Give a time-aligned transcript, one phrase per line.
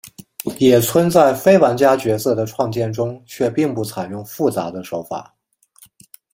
[0.59, 5.31] 野村在非玩家角色的创建中却并不采用复杂的手法。